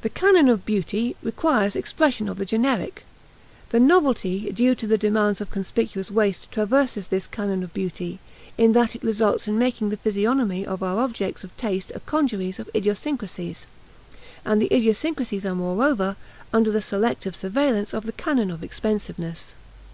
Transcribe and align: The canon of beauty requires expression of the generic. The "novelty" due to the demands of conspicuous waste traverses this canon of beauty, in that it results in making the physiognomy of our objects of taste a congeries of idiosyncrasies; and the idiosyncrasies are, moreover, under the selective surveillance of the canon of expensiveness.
The 0.00 0.08
canon 0.08 0.48
of 0.48 0.64
beauty 0.64 1.16
requires 1.22 1.76
expression 1.76 2.30
of 2.30 2.38
the 2.38 2.46
generic. 2.46 3.04
The 3.72 3.78
"novelty" 3.78 4.50
due 4.54 4.74
to 4.74 4.86
the 4.86 4.96
demands 4.96 5.38
of 5.38 5.50
conspicuous 5.50 6.10
waste 6.10 6.50
traverses 6.50 7.08
this 7.08 7.26
canon 7.26 7.62
of 7.62 7.74
beauty, 7.74 8.20
in 8.56 8.72
that 8.72 8.96
it 8.96 9.02
results 9.04 9.46
in 9.46 9.58
making 9.58 9.90
the 9.90 9.98
physiognomy 9.98 10.64
of 10.64 10.82
our 10.82 10.98
objects 10.98 11.44
of 11.44 11.54
taste 11.58 11.92
a 11.94 12.00
congeries 12.00 12.58
of 12.58 12.70
idiosyncrasies; 12.74 13.66
and 14.46 14.62
the 14.62 14.74
idiosyncrasies 14.74 15.44
are, 15.44 15.54
moreover, 15.54 16.16
under 16.50 16.70
the 16.72 16.80
selective 16.80 17.36
surveillance 17.36 17.92
of 17.92 18.06
the 18.06 18.12
canon 18.12 18.50
of 18.50 18.64
expensiveness. 18.64 19.52